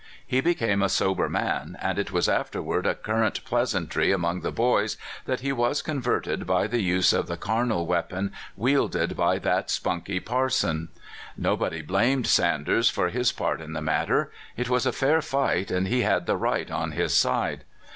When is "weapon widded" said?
7.85-9.15